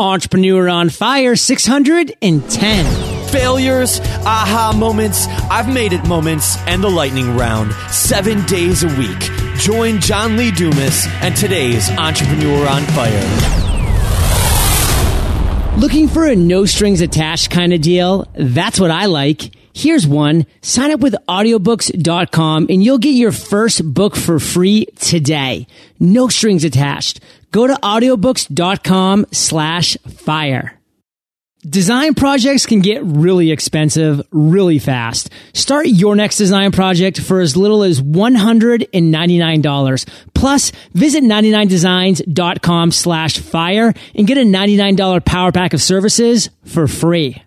[0.00, 3.28] Entrepreneur on Fire 610.
[3.28, 7.74] Failures, aha moments, I've made it moments, and the lightning round.
[7.92, 9.20] Seven days a week.
[9.58, 13.68] Join John Lee Dumas and today's Entrepreneur on Fire.
[15.76, 18.26] Looking for a no strings attached kind of deal?
[18.34, 19.54] That's what I like.
[19.74, 20.46] Here's one.
[20.62, 25.66] Sign up with audiobooks.com and you'll get your first book for free today.
[25.98, 27.20] No strings attached.
[27.50, 30.80] Go to audiobooks.com slash fire.
[31.68, 35.28] Design projects can get really expensive really fast.
[35.52, 40.08] Start your next design project for as little as $199.
[40.32, 47.42] Plus, visit 99designs.com slash fire and get a $99 power pack of services for free.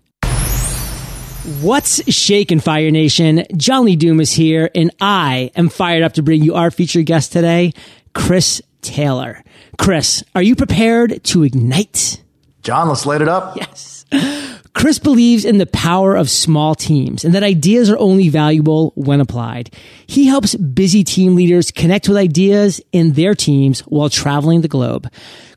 [1.61, 3.45] What's shaking, Fire Nation?
[3.57, 7.33] John Lee Dumas here, and I am fired up to bring you our featured guest
[7.33, 7.73] today,
[8.13, 9.43] Chris Taylor.
[9.79, 12.21] Chris, are you prepared to ignite?
[12.61, 13.57] John, let's light it up.
[13.57, 14.05] Yes.
[14.73, 19.21] Chris believes in the power of small teams and that ideas are only valuable when
[19.21, 19.73] applied.
[20.07, 25.11] He helps busy team leaders connect with ideas in their teams while traveling the globe.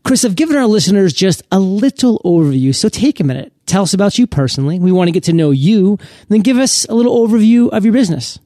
[0.04, 3.52] Chris, I've given our listeners just a little overview, so take a minute.
[3.66, 4.78] Tell us about you personally.
[4.78, 7.92] We want to get to know you, then give us a little overview of your
[7.92, 8.38] business.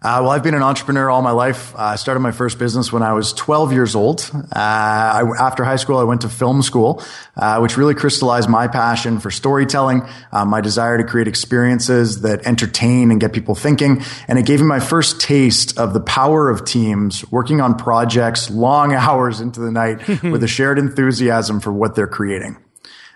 [0.00, 1.74] Uh, well, I've been an entrepreneur all my life.
[1.74, 4.30] Uh, I started my first business when I was 12 years old.
[4.32, 7.02] Uh, I, after high school, I went to film school,
[7.36, 12.46] uh, which really crystallized my passion for storytelling, uh, my desire to create experiences that
[12.46, 14.00] entertain and get people thinking.
[14.28, 18.50] And it gave me my first taste of the power of teams working on projects
[18.50, 22.56] long hours into the night with a shared enthusiasm for what they're creating.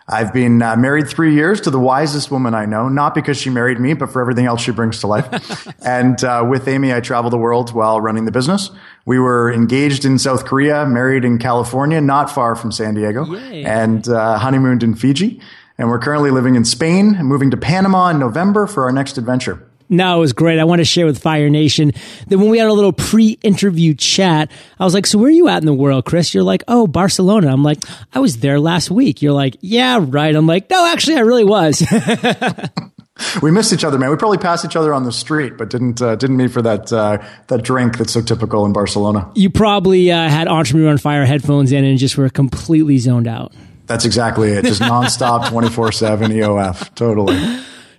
[0.08, 3.50] I've been uh, married three years to the wisest woman I know, not because she
[3.50, 5.68] married me, but for everything else she brings to life.
[5.84, 8.70] and uh, with Amy, I traveled the world while running the business.
[9.04, 13.64] We were engaged in South Korea, married in California, not far from San Diego, Yay.
[13.64, 15.40] and uh, honeymooned in Fiji.
[15.78, 19.18] And we're currently living in Spain and moving to Panama in November for our next
[19.18, 19.66] adventure.
[19.92, 20.58] No, it was great.
[20.58, 21.92] I want to share with Fire Nation
[22.28, 25.48] that when we had a little pre-interview chat, I was like, "So where are you
[25.48, 28.90] at in the world, Chris?" You're like, "Oh, Barcelona." I'm like, "I was there last
[28.90, 31.86] week." You're like, "Yeah, right." I'm like, "No, actually, I really was."
[33.42, 34.08] we missed each other, man.
[34.08, 36.90] We probably passed each other on the street, but didn't uh, didn't meet for that
[36.90, 39.30] uh, that drink that's so typical in Barcelona.
[39.34, 43.52] You probably uh, had Entrepreneur on Fire headphones in and just were completely zoned out.
[43.86, 44.64] That's exactly it.
[44.64, 46.94] Just nonstop, twenty four seven EOF.
[46.94, 47.36] Totally.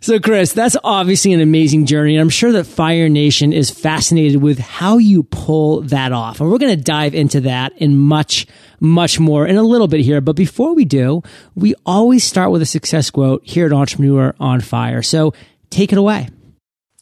[0.03, 2.15] So, Chris, that's obviously an amazing journey.
[2.15, 6.41] And I'm sure that Fire Nation is fascinated with how you pull that off.
[6.41, 8.45] And we're going to dive into that in much,
[8.81, 10.19] much more in a little bit here.
[10.19, 11.23] But before we do,
[11.55, 15.01] we always start with a success quote here at Entrepreneur on Fire.
[15.03, 15.33] So
[15.69, 16.27] take it away.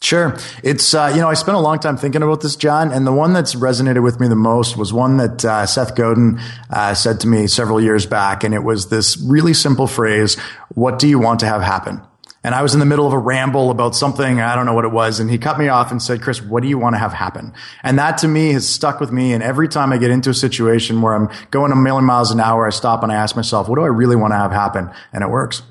[0.00, 0.38] Sure.
[0.62, 3.12] It's, uh, you know, I spent a long time thinking about this, John, and the
[3.12, 6.40] one that's resonated with me the most was one that uh, Seth Godin
[6.70, 8.44] uh, said to me several years back.
[8.44, 10.38] And it was this really simple phrase
[10.76, 12.00] What do you want to have happen?
[12.44, 14.84] And I was in the middle of a ramble about something, I don't know what
[14.84, 15.20] it was.
[15.20, 17.52] And he cut me off and said, Chris, what do you want to have happen?
[17.84, 19.32] And that to me has stuck with me.
[19.32, 22.40] And every time I get into a situation where I'm going a million miles an
[22.40, 24.90] hour, I stop and I ask myself, what do I really want to have happen?
[25.12, 25.62] And it works.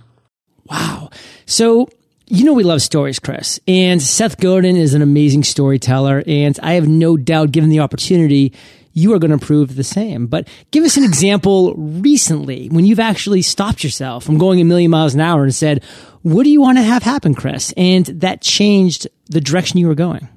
[0.66, 1.10] Wow.
[1.46, 1.90] So,
[2.32, 3.60] you know, we love stories, Chris.
[3.68, 6.24] And Seth Godin is an amazing storyteller.
[6.26, 8.54] And I have no doubt, given the opportunity,
[8.94, 10.28] you are going to prove the same.
[10.28, 14.92] But give us an example recently when you've actually stopped yourself from going a million
[14.92, 15.84] miles an hour and said,
[16.22, 17.74] what do you want to have happen, Chris?
[17.76, 20.30] And that changed the direction you were going.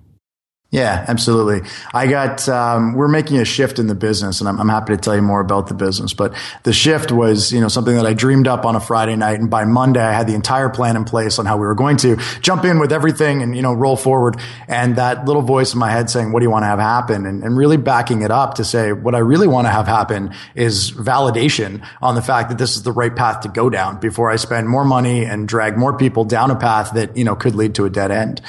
[0.75, 1.71] Yeah, absolutely.
[1.93, 4.97] I got, um, we're making a shift in the business and I'm, I'm, happy to
[4.97, 8.13] tell you more about the business, but the shift was, you know, something that I
[8.13, 9.39] dreamed up on a Friday night.
[9.39, 11.97] And by Monday, I had the entire plan in place on how we were going
[11.99, 14.37] to jump in with everything and, you know, roll forward.
[14.67, 17.25] And that little voice in my head saying, what do you want to have happen?
[17.25, 20.35] And, and really backing it up to say, what I really want to have happen
[20.57, 24.29] is validation on the fact that this is the right path to go down before
[24.29, 27.55] I spend more money and drag more people down a path that, you know, could
[27.55, 28.41] lead to a dead end.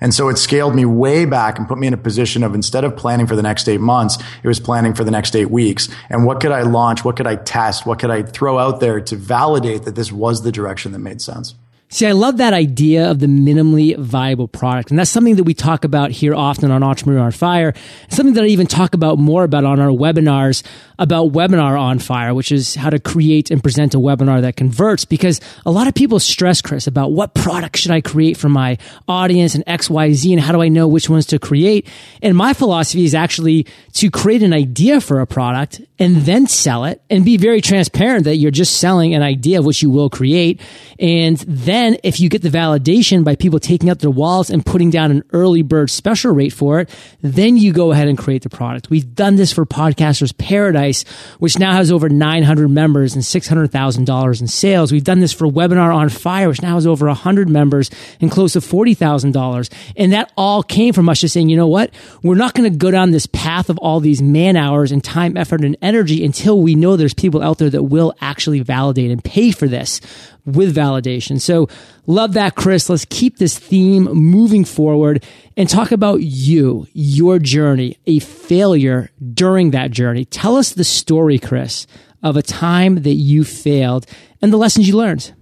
[0.00, 2.84] And so it scaled me way back and put me in a position of instead
[2.84, 5.88] of planning for the next eight months, it was planning for the next eight weeks.
[6.08, 7.04] And what could I launch?
[7.04, 7.86] What could I test?
[7.86, 11.20] What could I throw out there to validate that this was the direction that made
[11.20, 11.54] sense?
[11.90, 14.90] See, I love that idea of the minimally viable product.
[14.90, 17.72] And that's something that we talk about here often on Entrepreneur on Fire.
[18.08, 20.64] Something that I even talk about more about on our webinars
[20.98, 25.04] about Webinar on Fire, which is how to create and present a webinar that converts.
[25.04, 28.78] Because a lot of people stress, Chris, about what product should I create for my
[29.06, 31.86] audience and X, Y, Z, and how do I know which ones to create?
[32.22, 36.84] And my philosophy is actually to create an idea for a product and then sell
[36.84, 40.10] it and be very transparent that you're just selling an idea of which you will
[40.10, 40.60] create.
[40.98, 44.64] And then Then if you get the validation by people taking out their wallets and
[44.64, 46.88] putting down an early bird special rate for it,
[47.20, 48.90] then you go ahead and create the product.
[48.90, 51.02] We've done this for Podcasters Paradise,
[51.40, 54.92] which now has over 900 members and $600,000 in sales.
[54.92, 58.52] We've done this for Webinar on Fire, which now has over 100 members and close
[58.52, 59.72] to $40,000.
[59.96, 61.90] And that all came from us just saying, you know what?
[62.22, 65.36] We're not going to go down this path of all these man hours and time,
[65.36, 69.24] effort, and energy until we know there's people out there that will actually validate and
[69.24, 70.00] pay for this
[70.46, 71.40] with validation.
[71.40, 71.68] So
[72.06, 72.88] love that, Chris.
[72.88, 75.24] Let's keep this theme moving forward
[75.56, 80.24] and talk about you, your journey, a failure during that journey.
[80.24, 81.86] Tell us the story, Chris,
[82.22, 84.06] of a time that you failed
[84.42, 85.32] and the lessons you learned.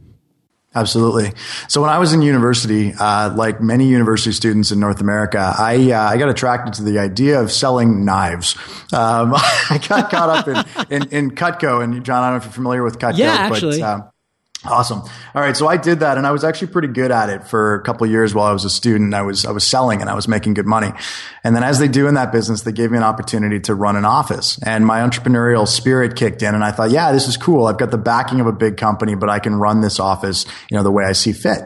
[0.75, 1.33] Absolutely.
[1.69, 5.93] So when I was in university, uh, like many university students in North America, I
[5.93, 8.57] uh, I got attracted to the idea of selling knives.
[8.91, 12.45] Um, I got caught up in, in, in Cutco, and John, I don't know if
[12.45, 13.81] you're familiar with Cutco, yeah, actually.
[13.81, 14.12] but um,
[14.65, 15.01] Awesome.
[15.01, 15.57] All right.
[15.57, 18.07] So I did that and I was actually pretty good at it for a couple
[18.07, 19.13] years while I was a student.
[19.13, 20.93] I was, I was selling and I was making good money.
[21.43, 23.97] And then as they do in that business, they gave me an opportunity to run
[23.97, 27.67] an office and my entrepreneurial spirit kicked in and I thought, yeah, this is cool.
[27.67, 30.77] I've got the backing of a big company, but I can run this office, you
[30.77, 31.61] know, the way I see fit.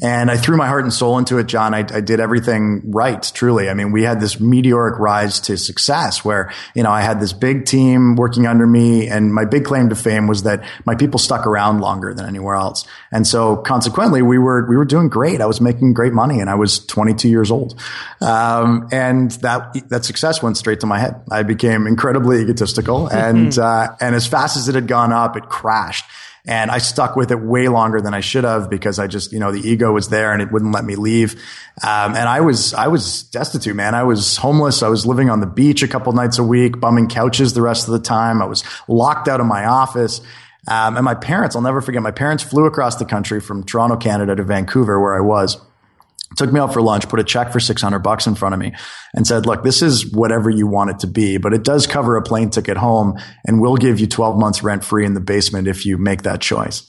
[0.00, 1.74] And I threw my heart and soul into it, John.
[1.74, 3.68] I, I, did everything right, truly.
[3.68, 7.32] I mean, we had this meteoric rise to success where, you know, I had this
[7.32, 9.08] big team working under me.
[9.08, 12.54] And my big claim to fame was that my people stuck around longer than anywhere
[12.54, 12.86] else.
[13.10, 15.40] And so consequently, we were, we were doing great.
[15.40, 17.80] I was making great money and I was 22 years old.
[18.20, 21.20] Um, and that, that success went straight to my head.
[21.28, 25.48] I became incredibly egotistical and, uh, and as fast as it had gone up, it
[25.48, 26.04] crashed.
[26.48, 29.38] And I stuck with it way longer than I should have because I just, you
[29.38, 31.34] know, the ego was there and it wouldn't let me leave.
[31.82, 33.94] Um, and I was, I was destitute, man.
[33.94, 34.82] I was homeless.
[34.82, 37.86] I was living on the beach a couple nights a week, bumming couches the rest
[37.86, 38.40] of the time.
[38.40, 40.22] I was locked out of my office.
[40.66, 43.96] Um, and my parents, I'll never forget, my parents flew across the country from Toronto,
[43.96, 45.58] Canada to Vancouver where I was
[46.36, 48.72] took me out for lunch, put a check for 600 bucks in front of me
[49.14, 52.16] and said, look, this is whatever you want it to be, but it does cover
[52.16, 55.68] a plane ticket home and we'll give you 12 months rent free in the basement
[55.68, 56.88] if you make that choice.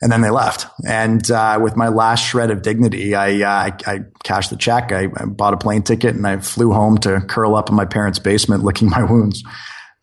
[0.00, 0.66] And then they left.
[0.84, 4.90] And uh, with my last shred of dignity, I, uh, I, I cashed the check.
[4.90, 7.84] I, I, bought a plane ticket and I flew home to curl up in my
[7.84, 9.44] parents' basement, licking my wounds.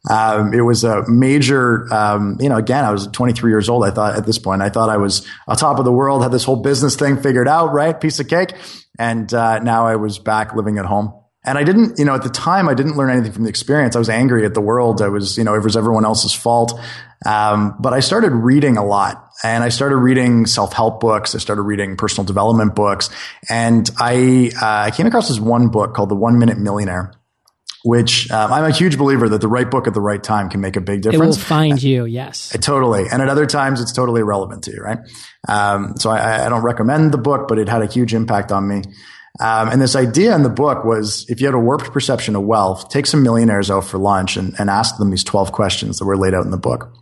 [0.07, 3.83] Um, it was a major, um, you know, again, I was 23 years old.
[3.83, 6.31] I thought at this point, I thought I was on top of the world, had
[6.31, 7.99] this whole business thing figured out, right?
[7.99, 8.53] Piece of cake.
[8.97, 11.13] And, uh, now I was back living at home.
[11.45, 13.95] And I didn't, you know, at the time, I didn't learn anything from the experience.
[13.95, 15.01] I was angry at the world.
[15.01, 16.79] I was, you know, it was everyone else's fault.
[17.25, 21.35] Um, but I started reading a lot and I started reading self-help books.
[21.35, 23.09] I started reading personal development books
[23.49, 27.18] and I, uh, I came across this one book called The One Minute Millionaire
[27.83, 30.61] which um, I'm a huge believer that the right book at the right time can
[30.61, 31.37] make a big difference.
[31.37, 32.53] It will find you, yes.
[32.53, 33.05] Uh, totally.
[33.09, 34.99] And at other times, it's totally irrelevant to you, right?
[35.47, 38.67] Um, so I, I, don't recommend the book, but it had a huge impact on
[38.67, 38.81] me.
[39.39, 42.43] Um, and this idea in the book was if you had a warped perception of
[42.43, 46.05] wealth, take some millionaires out for lunch and, and ask them these 12 questions that
[46.05, 46.93] were laid out in the book.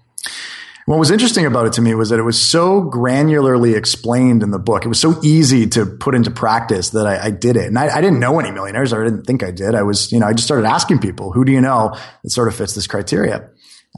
[0.88, 4.52] What was interesting about it to me was that it was so granularly explained in
[4.52, 4.86] the book.
[4.86, 7.66] It was so easy to put into practice that I, I did it.
[7.66, 8.94] And I, I, didn't know any millionaires.
[8.94, 9.76] Or I didn't think I did.
[9.76, 11.94] I was, you know, I just started asking people, who do you know
[12.24, 13.50] that sort of fits this criteria?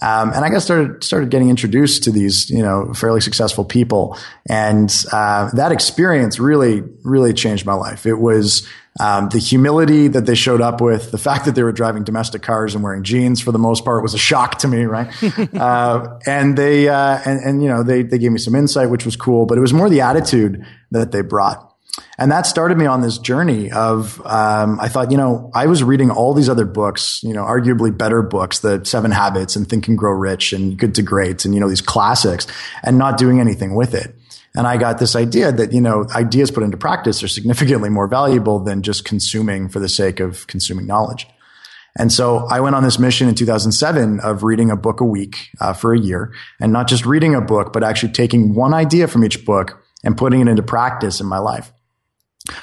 [0.02, 4.18] Um, and I got started started getting introduced to these, you know, fairly successful people,
[4.48, 8.06] and uh, that experience really, really changed my life.
[8.06, 8.68] It was
[9.00, 12.42] um, the humility that they showed up with, the fact that they were driving domestic
[12.42, 15.12] cars and wearing jeans for the most part was a shock to me, right?
[15.56, 19.06] uh, and they uh, and, and you know they they gave me some insight, which
[19.06, 21.69] was cool, but it was more the attitude that they brought.
[22.18, 25.84] And that started me on this journey of, um, I thought, you know, I was
[25.84, 29.88] reading all these other books, you know, arguably better books, the seven habits and think
[29.88, 32.46] and grow rich and good to great and, you know, these classics
[32.84, 34.16] and not doing anything with it.
[34.56, 38.08] And I got this idea that, you know, ideas put into practice are significantly more
[38.08, 41.28] valuable than just consuming for the sake of consuming knowledge.
[41.98, 45.50] And so I went on this mission in 2007 of reading a book a week
[45.60, 49.08] uh, for a year and not just reading a book, but actually taking one idea
[49.08, 51.72] from each book and putting it into practice in my life.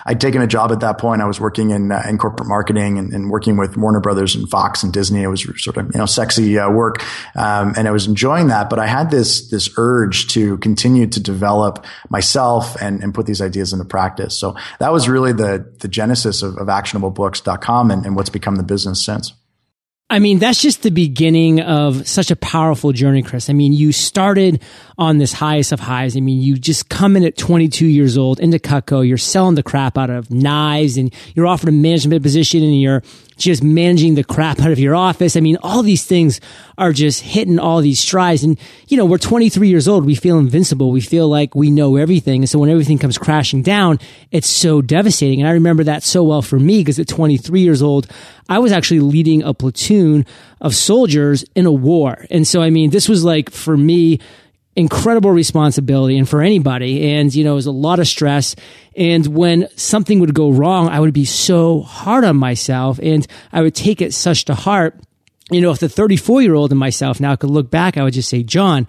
[0.05, 1.23] I'd taken a job at that point.
[1.23, 4.49] I was working in uh, in corporate marketing and, and, working with Warner Brothers and
[4.49, 5.23] Fox and Disney.
[5.23, 7.03] It was sort of you know sexy uh, work,
[7.37, 8.71] um, and I was enjoying that.
[8.71, 13.41] But I had this this urge to continue to develop myself and, and put these
[13.41, 14.39] ideas into practice.
[14.39, 18.63] So that was really the the genesis of, of ActionableBooks.com and, and what's become the
[18.63, 19.33] business since.
[20.09, 23.51] I mean, that's just the beginning of such a powerful journey, Chris.
[23.51, 24.63] I mean, you started
[24.97, 26.17] on this highest of highs.
[26.17, 29.07] I mean, you just come in at 22 years old into Cutco.
[29.07, 33.03] You're selling the crap out of knives and you're offered a management position and you're
[33.37, 35.37] just managing the crap out of your office.
[35.37, 36.41] I mean, all these things
[36.79, 38.43] are just hitting all these strides.
[38.43, 40.05] And, you know, we're 23 years old.
[40.05, 40.91] We feel invincible.
[40.91, 42.43] We feel like we know everything.
[42.43, 43.99] And so when everything comes crashing down,
[44.31, 45.41] it's so devastating.
[45.41, 48.07] And I remember that so well for me because at 23 years old,
[48.49, 50.25] I was actually leading a platoon
[50.61, 52.27] of soldiers in a war.
[52.31, 54.21] And so, I mean, this was like for me,
[54.77, 57.15] incredible responsibility and for anybody.
[57.15, 58.55] And, you know, it was a lot of stress.
[58.95, 63.63] And when something would go wrong, I would be so hard on myself and I
[63.63, 65.01] would take it such to heart.
[65.51, 68.15] You know, if the 34 year old in myself now could look back, I would
[68.15, 68.87] just say, John,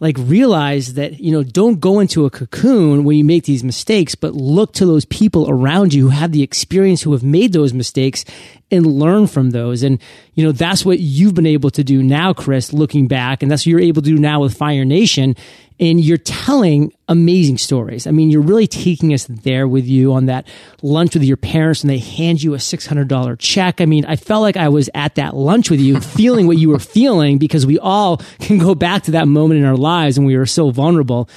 [0.00, 4.14] like realize that, you know, don't go into a cocoon when you make these mistakes,
[4.14, 7.74] but look to those people around you who have the experience, who have made those
[7.74, 8.24] mistakes
[8.70, 9.82] and learn from those.
[9.82, 10.00] And,
[10.34, 13.42] you know, that's what you've been able to do now, Chris, looking back.
[13.42, 15.36] And that's what you're able to do now with Fire Nation.
[15.80, 18.06] And you're telling amazing stories.
[18.06, 20.46] I mean, you're really taking us there with you on that
[20.82, 23.80] lunch with your parents and they hand you a $600 check.
[23.80, 26.68] I mean, I felt like I was at that lunch with you, feeling what you
[26.68, 30.26] were feeling because we all can go back to that moment in our lives when
[30.26, 31.30] we were so vulnerable.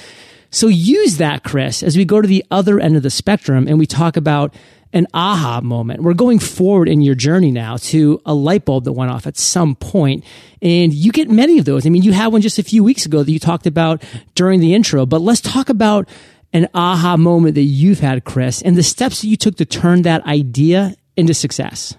[0.50, 3.78] So use that, Chris, as we go to the other end of the spectrum and
[3.78, 4.54] we talk about
[4.94, 6.02] an aha moment.
[6.02, 9.36] We're going forward in your journey now to a light bulb that went off at
[9.36, 10.24] some point.
[10.62, 11.84] And you get many of those.
[11.84, 14.02] I mean, you had one just a few weeks ago that you talked about
[14.34, 16.08] during the intro, but let's talk about
[16.52, 20.02] an aha moment that you've had, Chris, and the steps that you took to turn
[20.02, 21.96] that idea into success.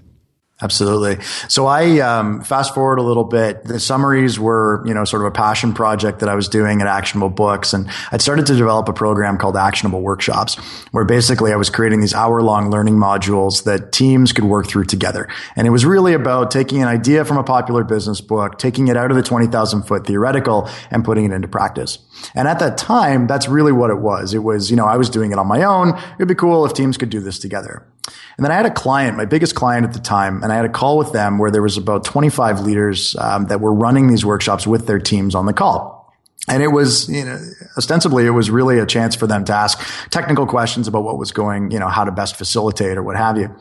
[0.62, 1.22] Absolutely.
[1.50, 3.66] So I um, fast forward a little bit.
[3.66, 6.88] The summaries were, you know, sort of a passion project that I was doing at
[6.88, 10.56] Actionable Books, and I'd started to develop a program called Actionable Workshops,
[10.92, 15.28] where basically I was creating these hour-long learning modules that teams could work through together.
[15.58, 18.96] And it was really about taking an idea from a popular business book, taking it
[18.96, 21.98] out of the twenty thousand foot theoretical, and putting it into practice.
[22.34, 24.34] And at that time, that's really what it was.
[24.34, 26.00] It was, you know, I was doing it on my own.
[26.16, 27.86] It'd be cool if teams could do this together.
[28.38, 30.66] And then I had a client, my biggest client at the time, and I had
[30.66, 34.26] a call with them where there was about 25 leaders um, that were running these
[34.26, 36.14] workshops with their teams on the call.
[36.48, 37.40] And it was, you know,
[37.78, 39.80] ostensibly, it was really a chance for them to ask
[40.10, 43.38] technical questions about what was going, you know, how to best facilitate or what have
[43.38, 43.56] you.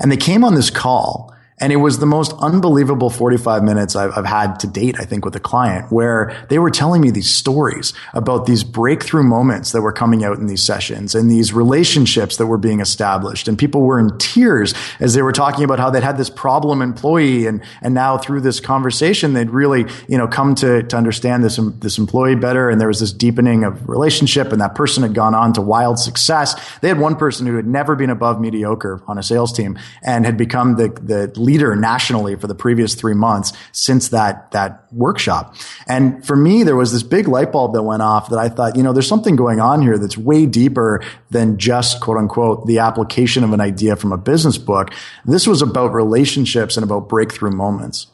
[0.00, 4.18] And they came on this call and it was the most unbelievable 45 minutes I've,
[4.18, 7.32] I've, had to date, I think, with a client where they were telling me these
[7.32, 12.38] stories about these breakthrough moments that were coming out in these sessions and these relationships
[12.38, 13.46] that were being established.
[13.46, 16.82] And people were in tears as they were talking about how they'd had this problem
[16.82, 21.44] employee and, and now through this conversation, they'd really, you know, come to, to understand
[21.44, 22.68] this, this employee better.
[22.68, 26.00] And there was this deepening of relationship and that person had gone on to wild
[26.00, 26.60] success.
[26.80, 30.26] They had one person who had never been above mediocre on a sales team and
[30.26, 35.54] had become the, the leader nationally for the previous three months since that, that workshop.
[35.86, 38.76] And for me, there was this big light bulb that went off that I thought,
[38.76, 42.78] you know, there's something going on here that's way deeper than just quote unquote the
[42.78, 44.90] application of an idea from a business book.
[45.24, 48.06] This was about relationships and about breakthrough moments.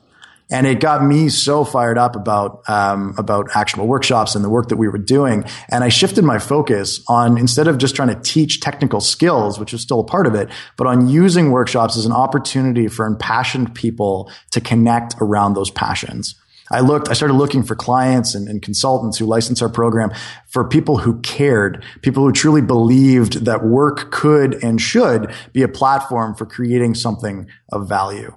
[0.51, 4.69] And it got me so fired up about, um, about actionable workshops and the work
[4.69, 5.45] that we were doing.
[5.69, 9.73] And I shifted my focus on instead of just trying to teach technical skills, which
[9.73, 13.75] is still a part of it, but on using workshops as an opportunity for impassioned
[13.75, 16.35] people to connect around those passions.
[16.71, 20.13] I looked, I started looking for clients and, and, consultants who license our program
[20.47, 25.69] for people who cared, people who truly believed that work could and should be a
[25.69, 28.33] platform for creating something of value.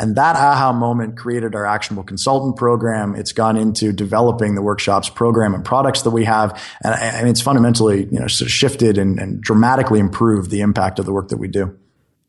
[0.00, 3.14] And that aha moment created our actionable consultant program.
[3.14, 6.60] It's gone into developing the workshops program and products that we have.
[6.82, 10.98] And, and it's fundamentally, you know, sort of shifted and, and dramatically improved the impact
[10.98, 11.78] of the work that we do.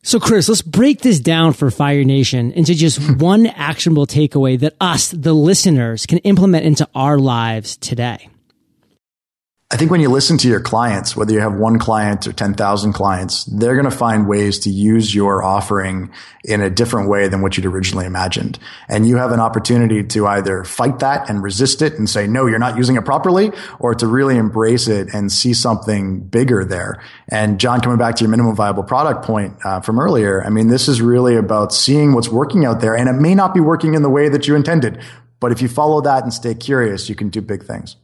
[0.04, 4.76] So, Chris, let's break this down for Fire Nation into just one actionable takeaway that
[4.80, 8.30] us, the listeners, can implement into our lives today.
[9.72, 12.94] I think when you listen to your clients, whether you have one client or 10,000
[12.94, 16.12] clients, they're going to find ways to use your offering
[16.44, 18.60] in a different way than what you'd originally imagined.
[18.88, 22.46] And you have an opportunity to either fight that and resist it and say, no,
[22.46, 27.04] you're not using it properly, or to really embrace it and see something bigger there.
[27.28, 30.68] And John, coming back to your minimum viable product point uh, from earlier, I mean,
[30.68, 33.96] this is really about seeing what's working out there and it may not be working
[33.96, 35.02] in the way that you intended.
[35.40, 37.96] But if you follow that and stay curious, you can do big things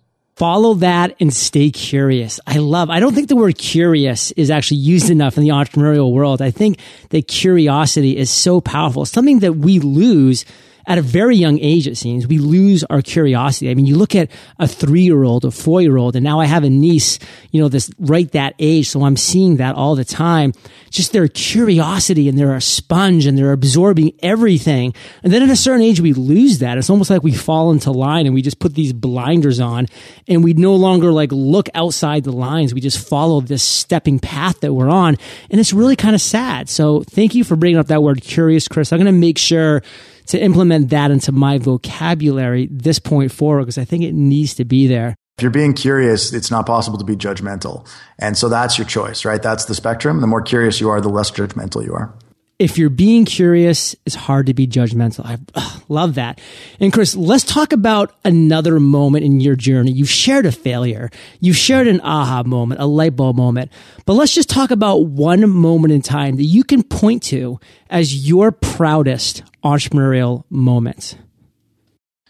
[0.41, 2.39] follow that and stay curious.
[2.47, 6.11] I love, I don't think the word curious is actually used enough in the entrepreneurial
[6.11, 6.41] world.
[6.41, 6.79] I think
[7.09, 10.43] that curiosity is so powerful, something that we lose
[10.85, 13.69] at a very young age, it seems, we lose our curiosity.
[13.69, 16.39] I mean, you look at a three year old, a four year old, and now
[16.39, 17.19] I have a niece,
[17.51, 18.89] you know, this right that age.
[18.89, 20.53] So I'm seeing that all the time.
[20.89, 24.93] Just their curiosity and they're a sponge and they're absorbing everything.
[25.23, 26.77] And then at a certain age, we lose that.
[26.77, 29.85] It's almost like we fall into line and we just put these blinders on
[30.27, 32.73] and we no longer like look outside the lines.
[32.73, 35.17] We just follow this stepping path that we're on.
[35.49, 36.67] And it's really kind of sad.
[36.67, 38.91] So thank you for bringing up that word curious, Chris.
[38.91, 39.83] I'm going to make sure
[40.31, 44.65] to implement that into my vocabulary this point forward because I think it needs to
[44.65, 45.15] be there.
[45.37, 47.87] If you're being curious, it's not possible to be judgmental.
[48.19, 49.41] And so that's your choice, right?
[49.41, 50.21] That's the spectrum.
[50.21, 52.13] The more curious you are, the less judgmental you are
[52.61, 55.25] if you're being curious, it's hard to be judgmental.
[55.25, 56.39] I ugh, love that.
[56.79, 59.91] And Chris, let's talk about another moment in your journey.
[59.91, 61.09] You've shared a failure.
[61.39, 63.71] You've shared an aha moment, a light bulb moment.
[64.05, 68.27] But let's just talk about one moment in time that you can point to as
[68.27, 71.17] your proudest entrepreneurial moment.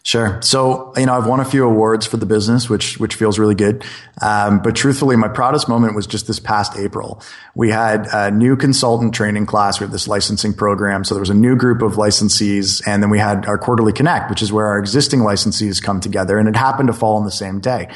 [0.03, 0.41] Sure.
[0.41, 3.53] So, you know, I've won a few awards for the business, which, which feels really
[3.53, 3.83] good.
[4.19, 7.21] Um, but truthfully, my proudest moment was just this past April.
[7.53, 9.79] We had a new consultant training class.
[9.79, 11.03] We have this licensing program.
[11.03, 12.81] So there was a new group of licensees.
[12.87, 16.39] And then we had our quarterly connect, which is where our existing licensees come together.
[16.39, 17.89] And it happened to fall on the same day.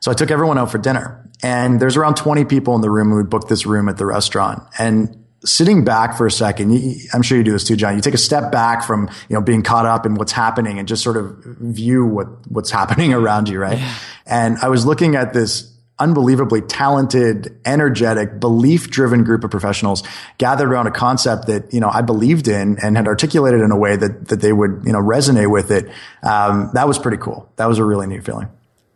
[0.00, 3.10] So I took everyone out for dinner and there's around 20 people in the room
[3.10, 4.62] who had booked this room at the restaurant.
[4.78, 7.94] And sitting back for a second, you, I'm sure you do this too, John.
[7.94, 10.88] You take a step back from, you know, being caught up in what's happening and
[10.88, 13.78] just sort of view what, what's happening around you, right?
[13.78, 13.94] Yeah.
[14.26, 20.02] And I was looking at this unbelievably talented, energetic, belief driven group of professionals
[20.38, 23.76] gathered around a concept that, you know, I believed in and had articulated in a
[23.76, 25.88] way that, that they would, you know, resonate with it.
[26.24, 27.48] Um, that was pretty cool.
[27.56, 28.48] That was a really neat feeling.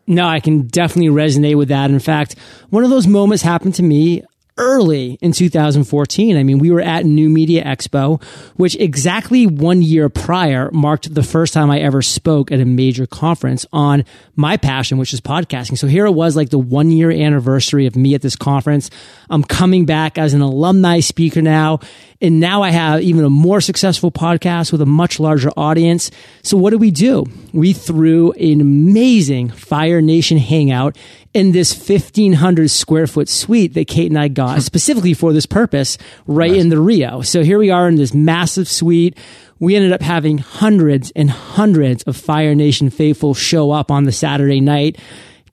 [0.08, 1.90] No, I can definitely resonate with that.
[1.90, 2.36] In fact,
[2.70, 4.24] one of those moments happened to me
[4.58, 6.36] early in 2014.
[6.36, 8.22] I mean, we were at New Media Expo,
[8.56, 13.06] which exactly one year prior marked the first time I ever spoke at a major
[13.06, 14.04] conference on
[14.36, 15.78] my passion, which is podcasting.
[15.78, 18.90] So here it was like the one year anniversary of me at this conference.
[19.30, 21.80] I'm coming back as an alumni speaker now.
[22.20, 26.10] And now I have even a more successful podcast with a much larger audience.
[26.42, 27.26] So what did we do?
[27.52, 30.96] We threw an amazing Fire Nation hangout
[31.34, 34.60] in this 1500 square foot suite that Kate and I got hmm.
[34.60, 36.60] specifically for this purpose right nice.
[36.60, 37.22] in the Rio.
[37.22, 39.16] So here we are in this massive suite.
[39.60, 44.12] We ended up having hundreds and hundreds of Fire Nation faithful show up on the
[44.12, 44.98] Saturday night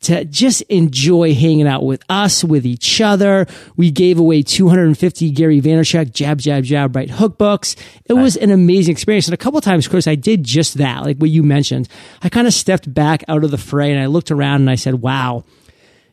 [0.01, 3.47] to just enjoy hanging out with us, with each other.
[3.75, 7.75] We gave away 250 Gary Vaynerchuk jab, jab, jab, right hook books.
[8.05, 8.21] It right.
[8.21, 9.27] was an amazing experience.
[9.27, 11.89] And a couple times, Chris, I did just that, like what you mentioned.
[12.21, 14.75] I kind of stepped back out of the fray and I looked around and I
[14.75, 15.43] said, wow,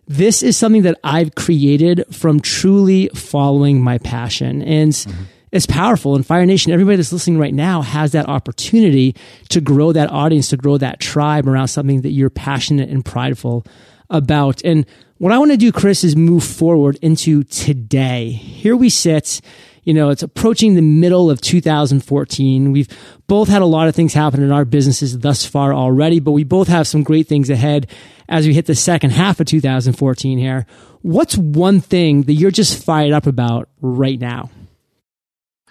[0.07, 4.63] this is something that I've created from truly following my passion.
[4.63, 6.17] And mm-hmm it's powerful.
[6.17, 9.15] And Fire Nation, everybody that's listening right now has that opportunity
[9.51, 13.67] to grow that audience, to grow that tribe around something that you're passionate and prideful
[14.09, 14.65] about.
[14.65, 14.87] And
[15.19, 18.31] what I want to do, Chris, is move forward into today.
[18.31, 19.43] Here we sit.
[19.85, 22.73] You know, it's approaching the middle of 2014.
[22.73, 22.89] We've
[23.27, 26.45] both had a lot of things happen in our businesses thus far already, but we
[26.45, 27.91] both have some great things ahead
[28.33, 30.67] as we hit the second half of 2014 here.
[31.03, 34.51] What's one thing that you're just fired up about right now?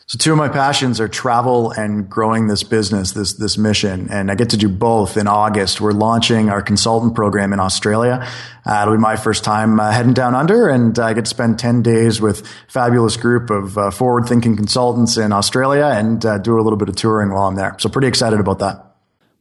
[0.06, 4.30] So two of my passions are travel and growing this business, this this mission, and
[4.30, 5.80] I get to do both in August.
[5.80, 8.28] We're launching our consultant program in Australia.
[8.66, 11.60] Uh, it'll be my first time uh, heading down under, and I get to spend
[11.60, 16.60] ten days with fabulous group of uh, forward thinking consultants in Australia and uh, do
[16.60, 17.78] a little bit of touring while I'm there.
[17.80, 18.91] So pretty excited about that.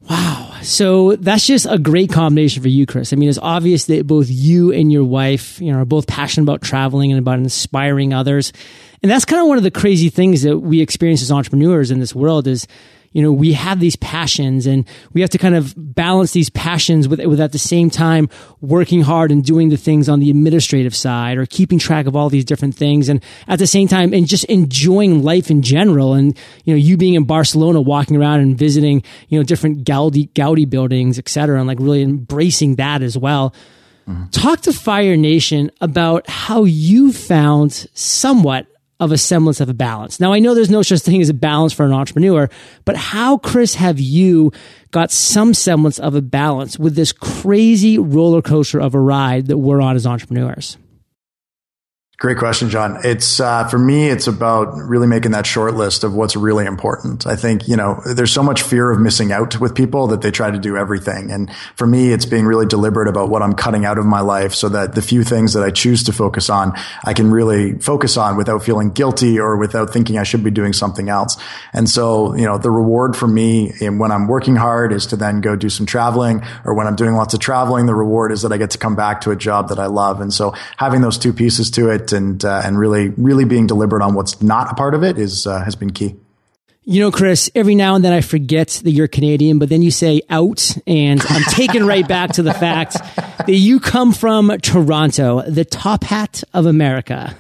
[0.09, 0.59] Wow.
[0.63, 3.13] So that's just a great combination for you, Chris.
[3.13, 6.45] I mean, it's obvious that both you and your wife, you know, are both passionate
[6.45, 8.53] about traveling and about inspiring others.
[9.03, 12.01] And that's kind of one of the crazy things that we experience as entrepreneurs in
[12.01, 12.67] this world is,
[13.13, 17.09] you know, we have these passions and we have to kind of balance these passions
[17.09, 18.29] with, with at the same time
[18.61, 22.29] working hard and doing the things on the administrative side or keeping track of all
[22.29, 23.09] these different things.
[23.09, 26.15] And at the same time, and just enjoying life in general.
[26.15, 30.31] And, you know, you being in Barcelona, walking around and visiting, you know, different Gaudi,
[30.33, 33.53] Gaudi buildings, et cetera, and like really embracing that as well.
[34.09, 34.27] Mm-hmm.
[34.31, 38.67] Talk to Fire Nation about how you found somewhat
[39.01, 40.21] of a semblance of a balance.
[40.21, 42.49] Now, I know there's no such thing as a balance for an entrepreneur,
[42.85, 44.53] but how, Chris, have you
[44.91, 49.59] got some semblance of a balance with this crazy roller coaster of a ride that
[49.59, 50.77] we're on as entrepreneurs?
[52.21, 52.99] Great question, John.
[53.03, 54.11] It's uh, for me.
[54.11, 57.27] It's about really making that short list of what's really important.
[57.27, 60.31] I think you know there's so much fear of missing out with people that they
[60.31, 61.31] try to do everything.
[61.31, 64.53] And for me, it's being really deliberate about what I'm cutting out of my life,
[64.53, 66.75] so that the few things that I choose to focus on,
[67.07, 70.75] I can really focus on without feeling guilty or without thinking I should be doing
[70.75, 71.39] something else.
[71.73, 75.41] And so you know the reward for me when I'm working hard is to then
[75.41, 78.53] go do some traveling, or when I'm doing lots of traveling, the reward is that
[78.53, 80.21] I get to come back to a job that I love.
[80.21, 84.03] And so having those two pieces to it and uh, and really really being deliberate
[84.03, 86.17] on what's not a part of it is uh, has been key.
[86.83, 89.91] You know, Chris, every now and then I forget that you're Canadian, but then you
[89.91, 95.43] say out, and I'm taken right back to the fact that you come from Toronto,
[95.43, 97.37] the top hat of America.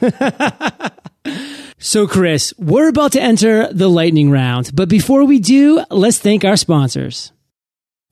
[1.79, 6.45] so, Chris, we're about to enter the lightning round, but before we do, let's thank
[6.45, 7.33] our sponsors.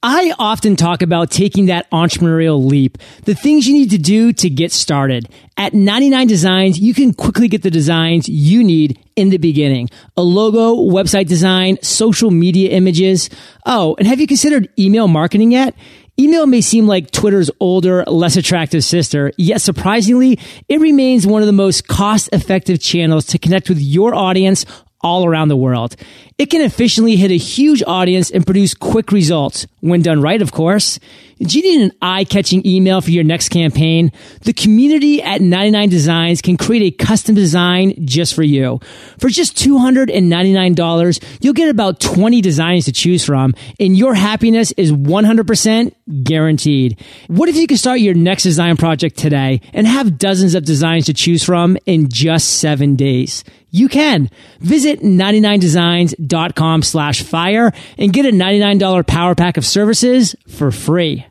[0.00, 4.48] I often talk about taking that entrepreneurial leap, the things you need to do to
[4.48, 5.28] get started.
[5.56, 9.88] At 99 Designs, you can quickly get the designs you need in the beginning.
[10.16, 13.28] A logo, website design, social media images.
[13.66, 15.74] Oh, and have you considered email marketing yet?
[16.16, 21.46] Email may seem like Twitter's older, less attractive sister, yet surprisingly, it remains one of
[21.46, 24.64] the most cost effective channels to connect with your audience
[25.00, 25.96] all around the world.
[26.38, 30.52] It can efficiently hit a huge audience and produce quick results when done right, of
[30.52, 31.00] course.
[31.40, 34.12] Do you need an eye-catching email for your next campaign?
[34.42, 38.78] The community at 99 Designs can create a custom design just for you.
[39.18, 44.92] For just $299, you'll get about 20 designs to choose from, and your happiness is
[44.92, 47.00] 100% guaranteed.
[47.26, 51.06] What if you could start your next design project today and have dozens of designs
[51.06, 53.42] to choose from in just seven days?
[53.70, 54.30] You can.
[54.60, 56.27] Visit 99designs.com
[56.82, 61.26] slash fire and get a $99 power pack of services for free.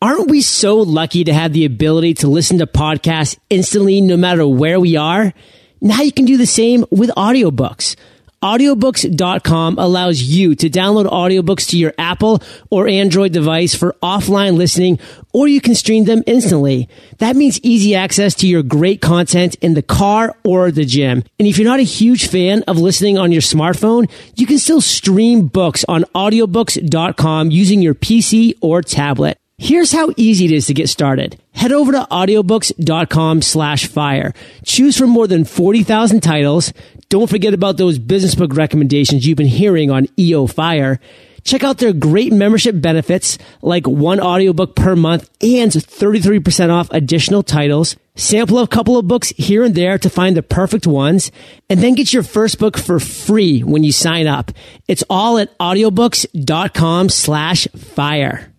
[0.00, 4.46] Aren't we so lucky to have the ability to listen to podcasts instantly no matter
[4.46, 5.32] where we are?
[5.80, 7.96] Now you can do the same with audiobooks.
[8.44, 14.98] Audiobooks.com allows you to download audiobooks to your Apple or Android device for offline listening,
[15.32, 16.86] or you can stream them instantly.
[17.20, 21.24] That means easy access to your great content in the car or the gym.
[21.38, 24.82] And if you're not a huge fan of listening on your smartphone, you can still
[24.82, 29.38] stream books on audiobooks.com using your PC or tablet.
[29.56, 31.40] Here's how easy it is to get started.
[31.52, 34.34] Head over to audiobooks.com slash fire.
[34.64, 36.72] Choose from more than 40,000 titles.
[37.08, 40.98] Don't forget about those business book recommendations you've been hearing on EO Fire.
[41.44, 47.42] Check out their great membership benefits like one audiobook per month and 33% off additional
[47.44, 47.96] titles.
[48.16, 51.30] Sample a couple of books here and there to find the perfect ones
[51.68, 54.50] and then get your first book for free when you sign up.
[54.88, 58.53] It's all at audiobooks.com slash fire.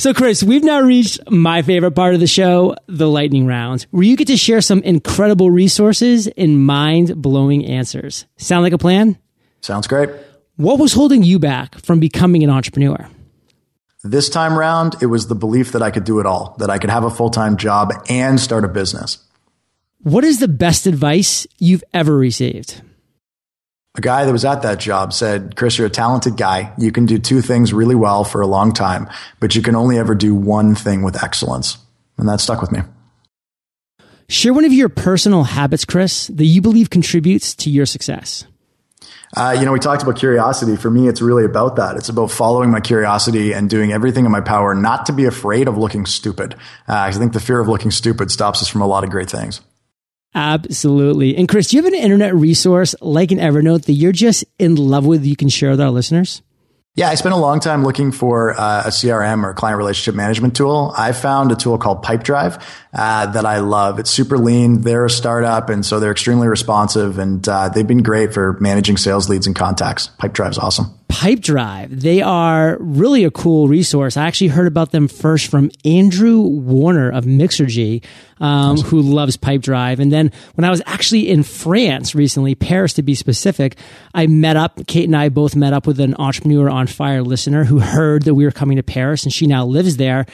[0.00, 4.02] So, Chris, we've now reached my favorite part of the show, the lightning round, where
[4.02, 8.24] you get to share some incredible resources and mind blowing answers.
[8.38, 9.18] Sound like a plan?
[9.60, 10.08] Sounds great.
[10.56, 13.10] What was holding you back from becoming an entrepreneur?
[14.02, 16.78] This time round, it was the belief that I could do it all, that I
[16.78, 19.18] could have a full time job and start a business.
[19.98, 22.80] What is the best advice you've ever received?
[23.96, 26.72] A guy that was at that job said, Chris, you're a talented guy.
[26.78, 29.08] You can do two things really well for a long time,
[29.40, 31.76] but you can only ever do one thing with excellence.
[32.16, 32.80] And that stuck with me.
[34.28, 38.44] Share one of your personal habits, Chris, that you believe contributes to your success.
[39.36, 40.76] Uh, you know, we talked about curiosity.
[40.76, 41.96] For me, it's really about that.
[41.96, 45.66] It's about following my curiosity and doing everything in my power not to be afraid
[45.66, 46.54] of looking stupid.
[46.88, 49.30] Uh, I think the fear of looking stupid stops us from a lot of great
[49.30, 49.60] things.
[50.34, 51.36] Absolutely.
[51.36, 54.76] And Chris, do you have an internet resource like an Evernote that you're just in
[54.76, 56.42] love with you can share with our listeners?
[56.96, 60.56] Yeah, I spent a long time looking for uh, a CRM or client relationship management
[60.56, 60.92] tool.
[60.96, 62.62] I found a tool called Pipedrive
[62.92, 64.00] uh, that I love.
[64.00, 64.80] It's super lean.
[64.80, 68.96] They're a startup, and so they're extremely responsive, and uh, they've been great for managing
[68.96, 70.10] sales leads and contacts.
[70.18, 70.99] Pipedrive's awesome.
[71.10, 71.90] Pipedrive.
[71.90, 74.16] They are really a cool resource.
[74.16, 78.04] I actually heard about them first from Andrew Warner of Mixergy,
[78.38, 79.98] um, who loves Pipedrive.
[79.98, 83.76] And then when I was actually in France recently, Paris to be specific,
[84.14, 87.64] I met up, Kate and I both met up with an entrepreneur on fire listener
[87.64, 90.26] who heard that we were coming to Paris and she now lives there.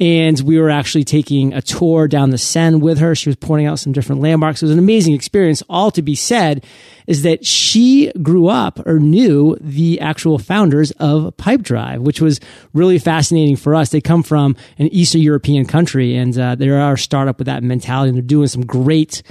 [0.00, 3.14] And we were actually taking a tour down the Seine with her.
[3.14, 4.60] She was pointing out some different landmarks.
[4.60, 5.62] It was an amazing experience.
[5.70, 6.64] All to be said
[7.06, 12.40] is that she grew up or knew the actual founders of Pipedrive, which was
[12.72, 13.90] really fascinating for us.
[13.90, 17.62] They come from an Eastern European country and uh, they are a startup with that
[17.62, 19.22] mentality and they're doing some great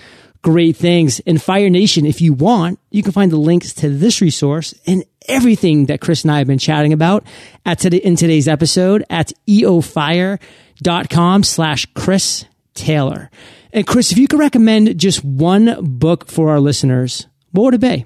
[0.43, 1.19] great things.
[1.21, 5.03] In Fire Nation, if you want, you can find the links to this resource and
[5.27, 7.25] everything that Chris and I have been chatting about
[7.65, 13.31] at today, in today's episode at eofire.com slash Chris Taylor.
[13.71, 17.81] And Chris, if you could recommend just one book for our listeners, what would it
[17.81, 18.05] be?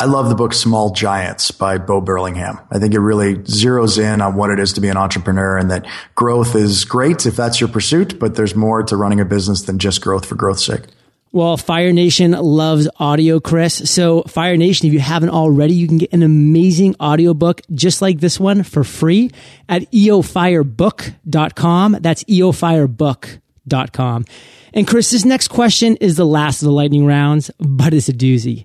[0.00, 2.58] I love the book Small Giants by Bo Burlingham.
[2.70, 5.70] I think it really zeroes in on what it is to be an entrepreneur and
[5.70, 9.60] that growth is great if that's your pursuit, but there's more to running a business
[9.60, 10.84] than just growth for growth's sake.
[11.32, 13.90] Well, Fire Nation loves audio, Chris.
[13.90, 18.20] So Fire Nation, if you haven't already, you can get an amazing audiobook just like
[18.20, 19.30] this one for free
[19.68, 21.96] at eofirebook.com.
[22.00, 24.24] That's eofirebook.com.
[24.72, 28.14] And Chris, this next question is the last of the lightning rounds, but it's a
[28.14, 28.64] doozy.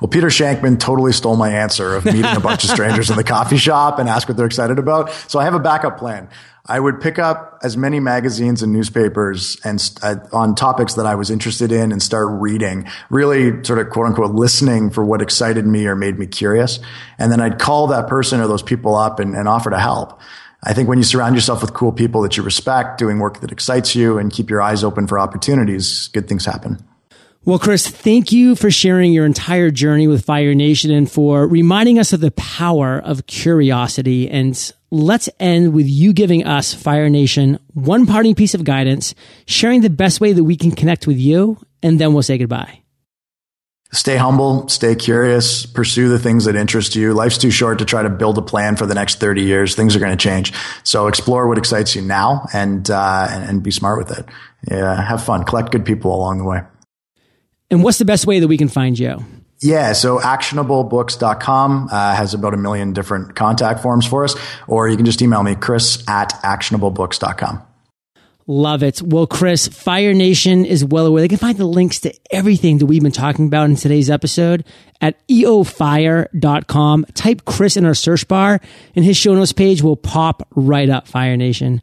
[0.00, 3.24] Well, Peter Shankman totally stole my answer of meeting a bunch of strangers in the
[3.24, 5.10] coffee shop and ask what they're excited about.
[5.26, 6.28] So I have a backup plan.
[6.70, 11.14] I would pick up as many magazines and newspapers and uh, on topics that I
[11.14, 15.66] was interested in and start reading, really sort of quote unquote listening for what excited
[15.66, 16.78] me or made me curious.
[17.18, 20.20] And then I'd call that person or those people up and, and offer to help.
[20.62, 23.50] I think when you surround yourself with cool people that you respect, doing work that
[23.50, 26.87] excites you and keep your eyes open for opportunities, good things happen.
[27.48, 31.98] Well, Chris, thank you for sharing your entire journey with Fire Nation and for reminding
[31.98, 34.28] us of the power of curiosity.
[34.28, 39.14] And let's end with you giving us, Fire Nation, one parting piece of guidance,
[39.46, 42.82] sharing the best way that we can connect with you, and then we'll say goodbye.
[43.92, 47.14] Stay humble, stay curious, pursue the things that interest you.
[47.14, 49.74] Life's too short to try to build a plan for the next 30 years.
[49.74, 50.52] Things are going to change.
[50.84, 54.26] So explore what excites you now and, uh, and, and be smart with it.
[54.70, 55.44] Yeah, have fun.
[55.44, 56.60] Collect good people along the way.
[57.70, 59.24] And what's the best way that we can find you?
[59.60, 64.36] Yeah, so actionablebooks.com uh, has about a million different contact forms for us,
[64.68, 67.62] or you can just email me, chris at actionablebooks.com.
[68.50, 69.02] Love it.
[69.02, 71.20] Well, Chris, Fire Nation is well aware.
[71.20, 74.64] They can find the links to everything that we've been talking about in today's episode
[75.02, 77.04] at eofire.com.
[77.12, 78.58] Type Chris in our search bar,
[78.96, 81.82] and his show notes page will pop right up, Fire Nation.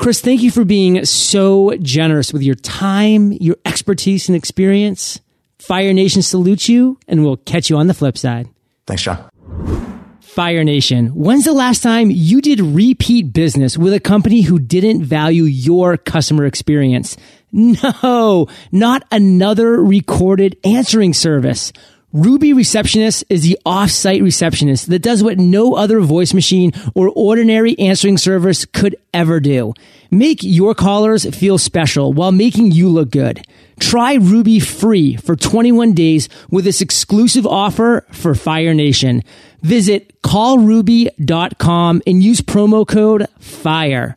[0.00, 5.20] Chris, thank you for being so generous with your time, your expertise, and experience.
[5.58, 8.48] Fire Nation salutes you, and we'll catch you on the flip side.
[8.86, 9.28] Thanks, John.
[10.22, 15.04] Fire Nation, when's the last time you did repeat business with a company who didn't
[15.04, 17.16] value your customer experience?
[17.52, 21.72] No, not another recorded answering service.
[22.12, 27.78] Ruby Receptionist is the off-site receptionist that does what no other voice machine or ordinary
[27.78, 29.72] answering service could ever do.
[30.10, 33.46] Make your callers feel special while making you look good.
[33.78, 39.22] Try Ruby free for 21 days with this exclusive offer for Fire Nation.
[39.62, 44.16] Visit callruby.com and use promo code FIRE.